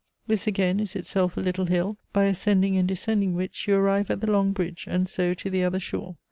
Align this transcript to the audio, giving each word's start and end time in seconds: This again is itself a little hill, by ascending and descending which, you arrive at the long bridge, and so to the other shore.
This 0.25 0.47
again 0.47 0.79
is 0.79 0.95
itself 0.95 1.37
a 1.37 1.41
little 1.41 1.65
hill, 1.67 1.95
by 2.11 2.23
ascending 2.23 2.75
and 2.75 2.87
descending 2.87 3.35
which, 3.35 3.67
you 3.67 3.75
arrive 3.75 4.09
at 4.09 4.19
the 4.19 4.31
long 4.31 4.51
bridge, 4.51 4.85
and 4.89 5.07
so 5.07 5.35
to 5.35 5.47
the 5.47 5.63
other 5.63 5.79
shore. 5.79 6.15